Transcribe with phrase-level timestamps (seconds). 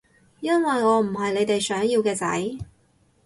[0.39, 2.25] 因為我唔係你哋想要嘅仔